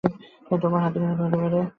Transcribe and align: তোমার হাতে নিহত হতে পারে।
তোমার 0.61 0.81
হাতে 0.83 0.97
নিহত 0.99 1.19
হতে 1.23 1.37
পারে। 1.43 1.61